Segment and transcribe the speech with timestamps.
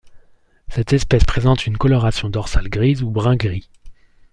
[0.69, 3.69] Cette espèce présente une coloration dorsale grise ou brun gris.